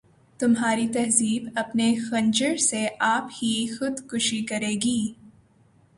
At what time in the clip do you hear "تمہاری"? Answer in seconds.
0.39-0.87